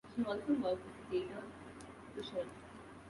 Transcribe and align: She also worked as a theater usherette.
She 0.15 0.23
also 0.23 0.53
worked 0.55 0.81
as 0.87 0.99
a 0.99 1.11
theater 1.11 1.43
usherette. 2.17 2.47